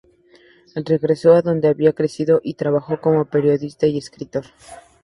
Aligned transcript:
Regresó 0.83 1.33
a 1.35 1.43
donde 1.43 1.67
había 1.67 1.93
crecido 1.93 2.41
y 2.43 2.55
trabajó 2.55 2.99
como 2.99 3.25
periodista 3.25 3.85
y 3.85 3.99
escritor. 3.99 4.45